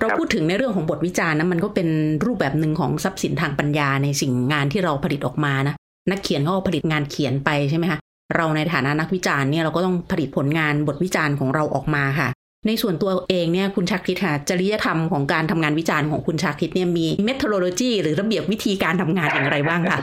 [0.00, 1.88] เราพูดถึงในเรื่องของบทวิจารณ์นะมันก็เป็น
[2.24, 5.74] รูปแบบหนึ่งของทรัพย์สินทางปัญญาในสิ่งงานที่เราผลิตออกมานะ
[6.10, 7.98] นักเขียนเขาผลิตงานเขียนไปใช่ไหมคะ
[8.34, 12.28] เราในฐานะนักวิจารณ์เนี่ยเราก็ต้องผลิตผลงานบทวิจารณ์ของเราออกมาค่ะ
[12.66, 20.00] ในส่วนตัวเองเนี่ยคุณชักคิดค่ะจริยธรรมของการทำงานวิจารณ์ของคุณชักคิดเนี่ยมีเมทโลโลจีหรือระเบียบวิธีการทำงานอย่างไรบ้างคะ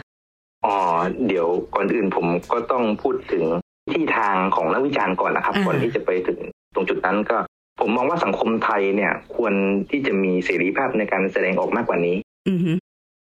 [0.66, 0.78] อ๋อ
[1.28, 3.44] เดี๋ยวก่อนอื่นผมก็ต้องพูดถึง
[3.92, 6.40] ที่ทางของนักวิจารณ์ก่อนนะครับก่อนที่จะไปถึง
[6.74, 7.38] ตรงจุดนั้นก็
[7.80, 9.54] ผมมองว่าสังคมไทยเนี่ย ควร
[9.90, 12.16] ที่จะมีเสรีภาพในการแสดงออกมากกว่านี้
[12.48, 12.54] อื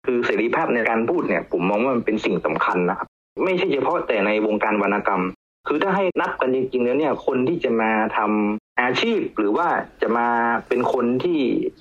[0.06, 3.08] คือเสรีภาพในการพูดเนี่ย ผมมองว่ามันเป็นสิ่งสำคัญนะครับ
[3.44, 5.22] ไม่ใช่เฉพาะแต่ในวงการวรรณกรรม
[5.68, 9.68] คือถ้าให้นับกันจริงๆแล้วเนี่ยคนที่จะมาทำอาชีพหรือว่า
[10.03, 10.29] จะมา
[10.68, 11.38] เป็นคนที่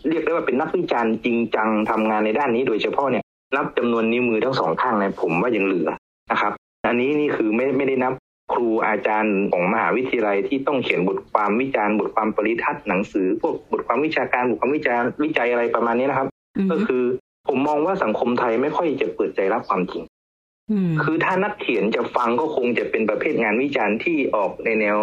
[0.10, 3.24] เรียกได้ว่าเป็นนักวิจารณ์จริงจังทำงานในด้านนี้โดยเฉพาะเนี่ย
[3.56, 5.89] นับจำนวนนิ้วมือทั้งสองข้างเนี่ยผมว่ายังเหลือ
[6.32, 6.54] นะครับ
[6.88, 8.13] อันนี้นี่คือไม่ไม่ได้นับ
[8.54, 16.28] ครูอาจารย์ของมหาวิทยาลัยที่ต้องเขียนบทความวิจารณ์บทความปริทัศน์หนังสือ พวกบทความวิชาการบทความวิจารณ์วิจัยอะไรประมาณนี้นะครับ
[16.72, 17.04] ก็คือ
[17.48, 20.04] ผมผมมองว่าสังคมไทยไม่ค่อยจะเปิดใจรับความจริง
[21.03, 24.99] คือถ้านักเขียนจะฟังก็คงจะเป็นประเภทงานวิจารณ์ที่ออกในแนว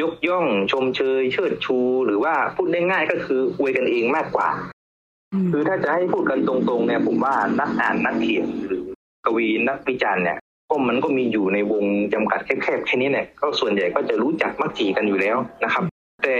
[0.00, 4.48] ยกย่องชมเชย เชิดชู หรือว่าพูดได้ง่ายก็คืออวยกันเองมากกว่า
[5.50, 8.84] คือถ้าจะให้พูดกันตรงๆเนี่ยผมว่านักอ่านนักเขียนหรือ
[9.24, 10.38] กวีนักวิจารณ์เนี่ย
[10.70, 15.84] ก็มันก็มีอยู่ในวงจำกัดแคบๆแค่นี้เนี่ยก็ส่วนใหญ่ก็จะรู้จักมักจีกันอยู่แล้วนะครับ
[16.24, 16.38] แต่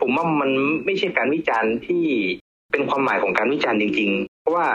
[0.00, 0.50] ผมว่ามัน
[0.84, 2.04] ไม่ใช่การวิจารณ์ที่
[2.72, 4.66] เป็นความหมายของการวิจารณ์จริง ๆ เพราะว่า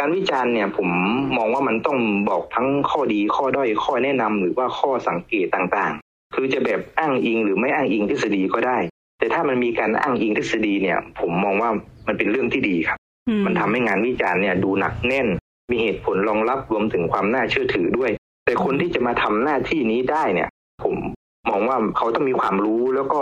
[0.00, 0.88] การวิจารณ์เนี่ยผม
[1.36, 8.78] มองว่ามันต้องบอกทั้งข้อดีข้อด้อยข้อแนะนำหรือว่าข้อสังเกตต่างๆ คือจะแบบอ้างอิงหรือไม่อ้างอิงทฤษฎีก็ได้
[9.18, 11.70] แต่ถ้ามันมีการอ้างอิงทฤษฎีเนี่ย ผมมองว่า
[12.06, 12.98] มันเป็นเรื่องที่ดีครับ
[13.46, 15.28] มันทำให้งานวิจารณ์เนี่ยดูหนักแน่น
[15.70, 18.10] มีเหตุผลรองรับรวมถึงความน่าเชื่อถือด้วย
[18.44, 20.48] แต่คนที่จะมาทำหน้าที่นี้ได้เนี่ย
[20.82, 20.94] ผม
[21.50, 23.20] มองว่าเขาต้องมีความรู้แล้วก็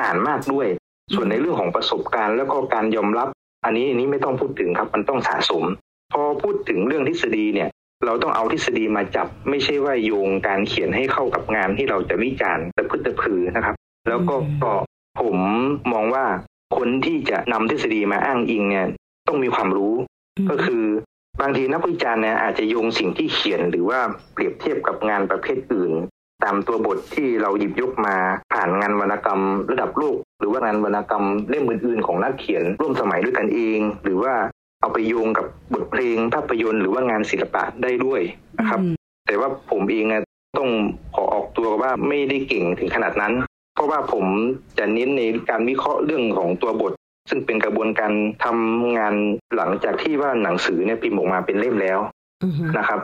[0.00, 0.66] อ่านมากด้วย
[1.14, 3.28] ส่วนในเรื่องของประสบการณ์ แล้วก็การยอมรับ
[3.64, 5.64] อันนี้อันนี้ไม่ต้องพูดถึงครับ มันต้องสะสม
[6.12, 7.68] พอพูดถึงเรื่องทฤษฎีเนี่ย
[8.06, 13.74] เราต้องเอาทฤษฎีมาจับ ไม่ใช่ว่าโยงการเขียนให้เข้ากับงานที่เราจะวิจารณ์แต่พืตะพือนะครับ
[14.08, 14.72] แล้วก็ก็
[15.20, 15.38] ผม
[15.92, 16.24] มองว่า
[16.76, 18.86] คนที่จะนำทฤษฎีมาอ้างอิงเนี่ย
[19.28, 19.94] ต้องมีความรู้
[20.50, 20.84] ก็คือ
[21.40, 24.00] บางทีนักวิจารณ์เนี่ยอาจจะโยงสิ่งที่เขียนหรือว่า
[24.32, 25.92] เปรียบเทียบกับงานประเภทอื่น
[26.44, 28.16] ตามตัวบทที่เราหยิบยกมา
[28.52, 34.34] ผ่านงานวรรณกรรม ระดับโลก หรือว่างานวรรณกรรมเล่มอื่นๆของนักเขียนร่วมสมัยด้วยกันเอง หรือว่า
[34.82, 38.20] เอาไปโยงกับบทเพลงภาพยนตร์หรือว่างานศิลปะได้ด้วย
[38.58, 38.80] นะครับ
[39.26, 40.06] แต่ว่าผมเอง
[40.58, 40.68] ต้อง
[41.14, 43.32] ขอออกตัวว่าไม่ได้เก่งถึงขนาดนั้น
[43.74, 44.26] เพราะว่าผม
[44.78, 46.92] จะเน้นในการวิเคราะห์เรื่องของตัวบท
[47.30, 48.12] ซึ่งเป็นกระบวนการ
[48.44, 49.14] ทำงาน
[49.56, 51.98] หลังจากที่ว่าหนังสือเนี่ยพิมพ์ออกมาเป็นเล่มแล้ว
[52.78, 53.00] นะครับ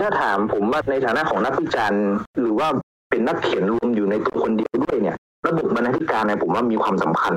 [0.00, 2.02] ถ้าถามผมว่าในฐานะของนักวิจารณ์
[2.40, 2.68] หรือว่า
[3.10, 5.16] เป็นนักเขียนรวมอยู่ในตัวคนเดียวด้วยเนี่ย
[5.48, 7.34] ระบบบรรณาธิการเนี่ยผมว่ามีความสำคัญ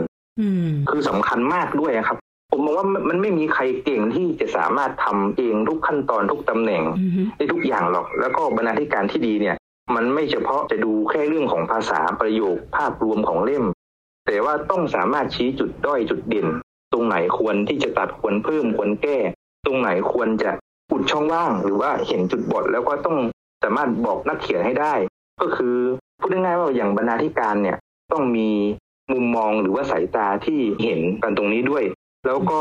[0.89, 2.17] คือสำคัญมากด้วยครับ
[2.58, 6.84] ผมมองว่ามันไม่มีใครเก่งที่จะสามารถทำเองทุกขั้นตอนทุกตำแหน่ง
[7.36, 9.56] ได้ทุกอย่างหรอก แล้วก็บรรณาธิการที่ดีเนี่ย
[9.96, 13.65] มันไม่เฉพาะจะดูแค่เรื่องของภาษาประโยคภาพรวมของเล่ม
[14.28, 16.48] แต่ว่าต้องสามารถชี้จุดด้อยจุดเด่น
[16.94, 19.18] ตรงไหนควรที่จะตัดควรเพิ่มควรแก้
[19.65, 20.52] ตรงไหนควรจะ
[20.91, 23.18] อุดช่องว่าง หรือว่าเห็นจุดบอดแล้วก็ต้อง
[23.63, 24.94] สามารถบอกนักเขียนให้ได้
[25.41, 25.76] ก็คือ
[26.20, 27.78] พูดง่ายๆว่าอย่างบรรณาธิการเนี่ย
[28.12, 28.50] ต้องมี
[29.12, 31.84] มุมมองหรือว่าสายตาที่เห็นกันตรงนี้ด้วย
[32.25, 32.59] แล้วก็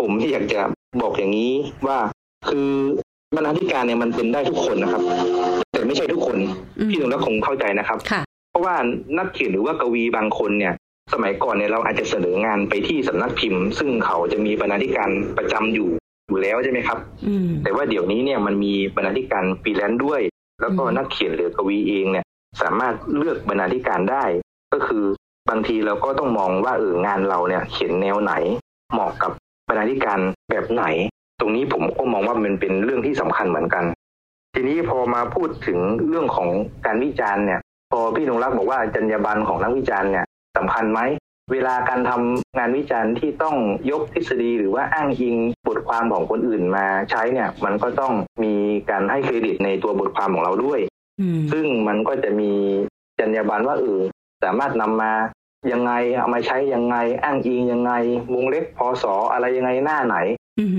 [0.00, 0.60] ผมที่อยากจะ
[1.00, 1.52] บอกอย่างนี้
[1.86, 1.98] ว่า
[2.48, 2.70] คือ
[3.36, 5.02] บรรณาธิการเนี่ยมันเป็นได้ทุกคนนะครับ
[5.72, 6.36] แต่ไม่ใช่ทุกคน
[6.90, 7.98] พี่หนุ่มแล้วคงเข้าใจนะครับ
[8.50, 8.74] เพราะว่า
[9.18, 10.74] นักเขียนหรือว่ากวีบางคนเนี่ย
[11.12, 15.88] สมัยก่อนเนี่ยเราอาจจะเสนองานไปที่สำนักพิมพ์ ซึ่งเขาจะมีบรรณาธิการประจำอยู่
[16.28, 16.98] อยู่แล้วใช่ไหมครับ
[17.62, 20.20] แต่ว่าเดี๋ยวนี้เนี่ยมันมีบรรณาธิการฟรีแลนซ์ด้วย
[20.60, 22.24] แล้วก็นักเขียนหรือกวีเองเนี่ย
[22.62, 24.24] สามารถเลือกบรรณาธิการได้
[24.72, 25.04] ก็คือ
[25.50, 28.34] บางทีเราก็ต้องมองว่าเอองานเราเนี่ยเขียนแนวไหน
[28.92, 29.32] เหมาะกับ
[29.68, 30.18] บรรณาธิการ
[30.50, 30.84] แบบไหน
[31.40, 33.84] ตรงนี้ผมก็มองว่ามันเป็นเรื่องที่สำคัญเหมือนกัน
[34.54, 36.48] ทีนี้พอมาพูดถึงเรื่องของ
[36.86, 37.60] การวิจารณ์เนี่ย
[37.92, 40.24] พอพี่นงรักบอกว่าจรรยาบรรณของนักวิจารณ์เนี่ย
[40.56, 41.00] สำคัญไหม
[41.52, 43.56] เวลาการทำงานวิจารณ์ที่ต้อง
[43.90, 48.12] ยกทฤษฎีหรือว่าอ้างอิงบทความของคนอื่นมาใช้เนี่ย มันก็ต้อง
[48.44, 48.54] มี
[48.90, 50.80] การให้เครดิตในตัวบทความของเราด้วย
[51.52, 52.52] ซึ่งมันก็จะมี
[53.20, 54.00] จรรยาบรรณว่าเออ
[54.44, 55.12] สามารถนำมา
[55.72, 57.92] ยังไงเอามาใช้ยังไงอ้างอิงยังไง
[58.34, 60.16] วงเล็บพศอะไรยังไงหน้าไหน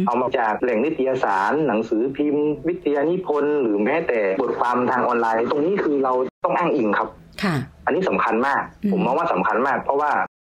[0.08, 6.14] เอามาจากแหล่งนิตยสาร หนังสือพิมพ์ วิทยานิพนธ์หรือแม้แต่บทความทางออนไลน์ ตรงนี้คือเรา
[6.46, 7.10] ต้องอ้างอิงครับ
[7.44, 8.62] ค่ะ อันนี้สำคัญมาก
[8.92, 10.12] ผมมองว่าสำคัญมาก เพราะว่า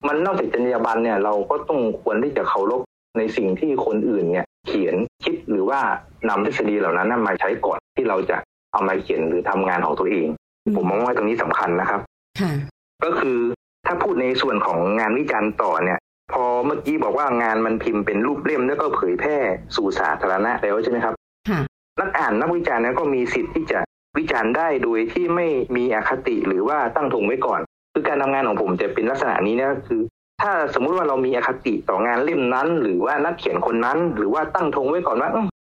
[0.07, 2.83] มันนอกจากจรรยาบรรณเนี่ยเราก็ต้องควรที่จะเคารพ
[3.19, 5.81] ในสิ่งที่คนอื่นเนี่ยเขียนคิดหรือว่า
[6.29, 8.37] นำทฤษฎีเหล่านั้นมาใช้ก่อนที่เราจะ
[8.73, 10.27] เอามาเขียนหรือทำงานของตัวเอง
[10.77, 12.01] ผมมองว่าตรงนี้สำคัญนะครับ
[12.41, 12.53] ค่ะ
[13.05, 13.39] ก็คือ
[13.87, 15.99] ถ้าพูดในส่วนของงานวิจารณ์ต่อเนี่ย
[16.33, 19.37] พอเมื่อกี้บอกว่างานมันพิมพ์เป็นรูปเล่มแล้วก็เผยแพร่
[19.77, 21.15] สู่สาธารณะแล้วใช่ไหมครับ
[22.01, 23.81] นักอ่านนักวิจารณ์นั้นก็มีสิทธิ์ที่จะ
[24.19, 27.61] วิจารณ์ได้โดยที่ไม่มีอคติหรือว่าตั้งทงไว้ก่อน
[27.93, 30.01] คือการทำงานของผมจะเป็นลักษณะนี้นะคือ
[30.43, 35.31] ถ้าสมมุติว่าเรามีอคติต่องานเล่มนั้น หรือว่านักเขียนคนนั้น หรือว่าตั้งทงไว้ก่อนว่า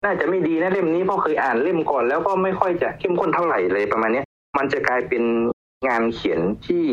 [0.05, 4.23] น่าจะไม่ดีนะเล่มนี้เพราะเคยอ่านเล่มก่อนแล้วก็ไม่ค่อยจะเข้มข้นเท่าไหร่เลยประมาณนี้
[4.57, 5.23] มันจะกลายเป็น
[5.87, 6.85] งานเขียนที่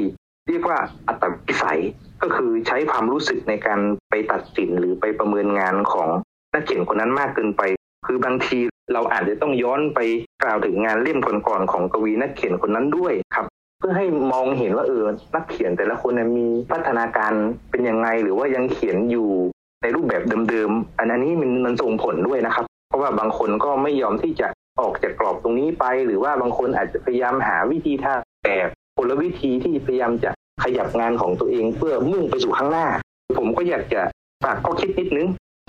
[0.48, 0.78] เรียกว่า
[1.08, 1.80] อัตวิสัย
[2.22, 3.80] ก็คือใช้ความรู้สึกในการ
[4.10, 6.08] ไปตัดสินหรือไปประเมินงานของ
[6.54, 7.62] นักเขียนคนนั้นมากเกินไป
[8.06, 8.58] คือบางที
[8.92, 10.00] เราอาจจะต้องย้อนไป
[10.42, 13.46] กล่าวถึงงานเล่มก่อนๆของกวีนักเขียนคนนั้นด้วยครับ
[13.78, 15.04] เพื่อให้มองเห็นว่าเออ
[15.34, 17.32] นักเขียนแต่ละคนมีพัฒนาการ
[17.70, 19.30] เป็นยังไงหรือว่ายังเขียนอยู่
[19.82, 24.48] ในรูปแบบเดิมๆ อันนี้มันมันส่งผลด้วยนะครับ เพราะว่าบางคนก็ไม่ยอมที่จะ
[24.80, 30.30] ออกจากกรอบตรงนี้ไป หรือว่าบางคนอาจจะพยายามหาวิธีทางแบบ กลวิธีที่พยายามจะ
[30.62, 32.86] ขยับงานของตัวเองเพื่อมุ่งไปสู่ข้างหน้า
[33.38, 34.02] ผมก็อยากจะ
[34.44, 35.28] ฝากข้อคิดนิดนึง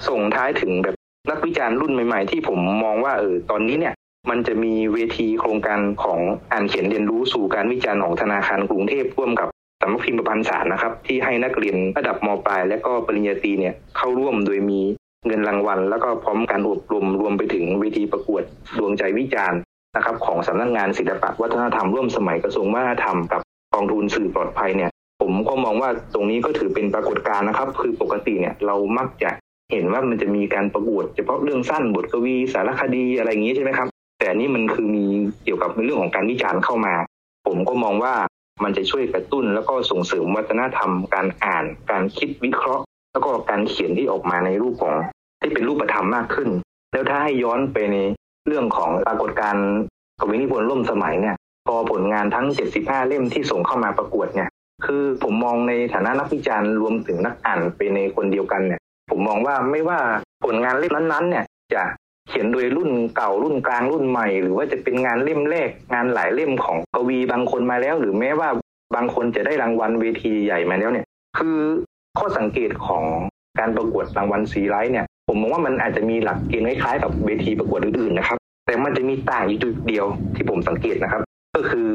[0.09, 0.95] ส่งท้ายถึงแบบ
[1.29, 3.93] นักวิจารณ์รุ่นใหม่ ๆ ที่ผมมองว่าเออตอนนี้เนี่ย
[4.29, 6.19] มันจะมีเวทีโครงการของ
[6.51, 9.47] อ่านเขียนเรียนรู้สู่การวิจารณ์ของธนาคารกรุงเทพร่วมกับ
[9.81, 14.81] สำนักพิมพ์ประพันธ์ศารนะครับ ที่ให้นักเรียนระดับมปลาย และก็ปริญญาตรีเนี่ยเข้าร่วมโดยมี
[15.27, 18.43] เงินรางวัล แล้วก็พร้อมการอบรมรวมไปถึงเวทีประกวด
[18.77, 19.59] ดวงใจวิจารณ์
[19.95, 23.41] นะครับของสำนักงานศิลปะวัฒนธรรมร่วมสมัยกระทรวงวัฒนธรรมกับ
[23.73, 29.29] กองทุนสื่อปลอดภัยเนี่ย ผมก็มองว่าตรงนี้ก็ถือเป็นปรากฏการณ์นะครับ คือปกติเนี่ยเรามักจะ
[29.71, 33.88] เห็นว่ามันจะมีการประกวดเฉพาะเรื่องสั้นบทกวีสารคดีอะไรอย่างนี้ใช่ไหมครับ
[34.19, 35.05] แต่นี่มันคือมี
[35.43, 36.93] เกี่ยวกับเรื่องของการวิจารณ์เข้ามา
[37.47, 38.13] ผมก็มองว่า
[38.63, 44.95] มันจะช่วยกระตุ้นแล้วก็ส่งเสริมวัฒนธรรม การอ่าน การคิดวิเคราะห์ แล้วก็การเขียนที่ออกมาในรูปของ
[45.41, 46.49] ที่เป็นรูปธรรมมากขึ้น
[46.91, 47.97] แล้วถ้าให้ย้อนไปใน
[48.47, 49.67] เรื่องของปรากฏการณ์
[50.19, 51.36] กวีนิพนธ์ร่วมสมัยเนี่ย
[51.67, 52.45] พอผลงานทั้ง
[52.77, 54.49] 75 เล่มที่ส่งเข้ามาประกวดเนี่ย
[54.86, 59.99] คือผมมองในฐานะนักวิจารณ์รวมถึงนักอ่านไปในคนเดียวกันเนี่ย ผมมองว่าไม่ว่า
[60.45, 61.84] ผลงานเล่มนั้นๆ เนี่ย จะ
[62.27, 68.49] เขียนโดยรุ่นเก่ารุ่นกลางรุ่นใหม่ หรือว่าจะเป็นงานเล่มแรกงานหลายเล่มของกวีบางคนมาแล้ว หรือแม้ว่า
[68.95, 71.05] บางคนจะได้รางวัลเวทีใหญ่มาแล้วเนี่ย
[71.38, 71.58] คือ
[72.17, 73.03] ข้อสังเกตของ
[73.60, 81.21] การประกวดรางวัลซีไรท์เนี่ย ผมมองว่ามันอาจจะมีหลักเกณฑ์คล้ายๆกับเวทีประกวดอื่นๆนะครับ แต่มันจะมีต่างอยู่จุดเดียวที่ผมสังเกตนะครับ
[81.55, 81.89] ก็คือ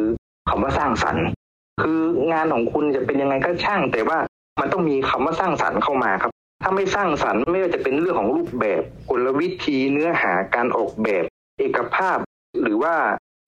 [0.48, 1.24] คำว่าสร้างสรรค์
[1.82, 2.00] คือ
[2.32, 4.18] งานของคุณจะเป็นยังไงก็ช่าง แต่ว่า
[4.60, 11.24] มันต้องมีคำว่าสร้างสรรค์เข้ามาครับ ถ้าไม่สร้างสรรค์ไม่ว่าจะเป็นเรื่องของรูปแบบกลวิธีเนื้อหาการออกแบบ
[11.58, 12.18] เอกภาพ
[12.62, 12.94] หรือว่า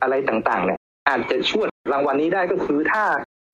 [0.02, 3.04] อะไรต่างๆเนี่ยอาจจะช่วยรางวัลนี้ได้ก็คือถ้า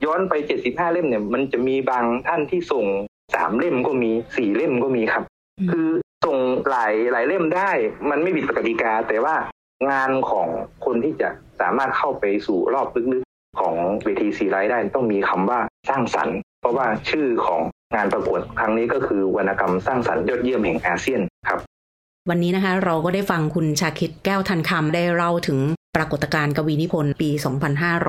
[0.04, 2.86] ย้อนไป 75 เล่มเนี่ย มันจะมีบางท่านที่ส่ง
[3.34, 5.24] สามเล่มก็มีสี่เล่มก็มีครับ
[5.70, 5.88] คือ
[6.26, 6.38] ส่ง
[6.70, 7.70] หลายหลายเล่มได้
[8.10, 9.34] มันไม่ผิดกติกา แต่ว่า
[9.90, 10.48] งานของ
[10.84, 11.28] คนที่จะ
[11.60, 17.60] สามารถเข้าไปสู่รอบลึกๆของเวทีซีไรได้ต้องมีคำว่าสร้างสรรค์ เพราะว่าชื่อของ
[17.94, 21.60] งานประกวดครั้งนี้ก็คือวรรณกรรมสร้างสรรค์ยอดเยี่ยมแห่งอาเซียนครับ
[22.28, 25.58] วันนี้นะคะเราก็ได้ฟังคุณชาคิดแก้วทันคำได้เล่าถึง
[25.96, 27.30] ปรากฏการณ์กวีนิพนธ์ปี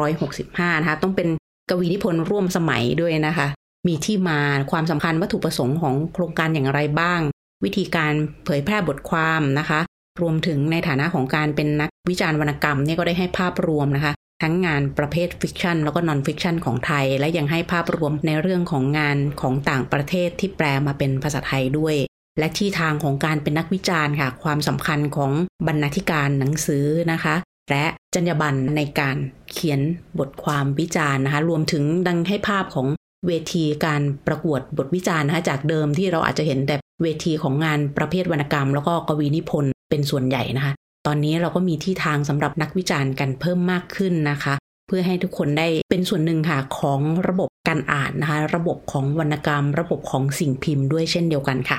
[0.02, 1.28] 2565 นะคะต้องเป็น
[1.70, 3.48] กวีนิพนธ์ร่วมสมัยด้วยนะคะ
[3.88, 4.40] มีที่มา
[4.72, 7.20] ความสำคัญวัตถุประสงค์ของโครงการอย่างไรบ้าง
[7.64, 8.14] วิธีการ
[8.46, 9.80] เผยแพร่บทความนะคะ
[10.22, 21.96] รวมถึงในฐานะของการเป็นนักวิจารณ์วรรณกรรมเนี่ยก็ได้ให้ภาพรวมนะคะ ทั้งงานประเภท fiction แล้วก็ nonfiction ของไทย และยังให้ภาพรวมในเรื่องของงานของต่างประเทศที่แปลมาเป็นภาษาไทยด้วย
[22.40, 25.32] และที่ทางของการเป็นนักวิจารณ์ค่ะ ความสำคัญของ
[25.68, 27.36] บรรณาธิการหนังสือนะคะ
[27.72, 29.18] และจรรยาบรรณในการ
[29.52, 29.80] เขียน
[30.20, 32.88] บทความวิจารณ์นะคะ รวมถึงดังให้ภาพของ
[33.28, 40.74] เวทีการประกวดบทวิจารณ์นะคะจากเดิมที่เราอาจจะเห็นแต่เวทีของงานประเภทวรรณกรรม แล้วก็กวีนิพนธ์เป็นส่วนใหญ่นะคะ
[41.08, 44.54] ตอนนี้เราก็มีที่ทางสำหรับนักวิจารณ์กันเพิ่มมากขึ้นนะคะ
[44.88, 51.78] เพื่อให้ทุกคนได้เป็นส่วนหนึ่งค่ะของระบบการอ่านนะคะ ระบบของวรรณกรรม ระบบของสิ่งพิมพ์ด้วยเช่นเดียวกันค่ะ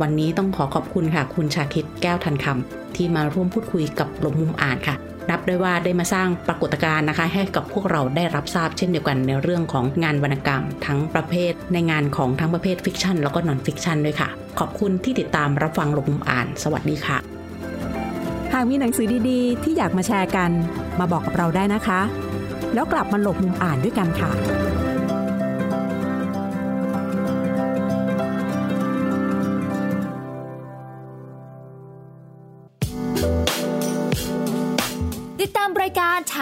[0.00, 4.96] วันนี้ต้องขอขอบคุณค่ะ คุณชาคิดแก้วทันคำที่มาร่วมพูดคุยกับหลบมุมอ่านค่ะ
[5.30, 17.18] นับได้ว่าได้มาสร้างปรากฏการณ์นะคะ ให้กับพวกเราได้รับทราบเช่นเดียวกันในเรื่องของงานวรรณกรรม ทั้งประเภทในงานของทั้งประเภท fiction แล้วก็ nonfiction ด้วยค่ะ ขอบคุณที่ติดตามรับฟังหลบมุมอ่าน สวัสดีค่ะ
[18.52, 20.50] หากมีหนังสือดีๆ ที่อยากมาแชร์กัน
[20.98, 22.00] มาบอกกับเราได้นะคะ
[22.74, 24.30] แล้วกลับมาหลบมุมอ่านด้วยกันค่ะ